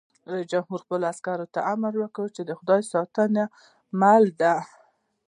[0.31, 2.25] رئیس جمهور خپلو عسکرو ته امر وکړ؛
[2.59, 3.43] خدای ستاسو
[3.99, 4.53] مل دی!